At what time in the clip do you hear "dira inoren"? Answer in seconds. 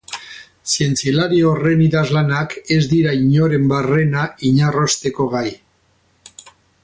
2.95-3.69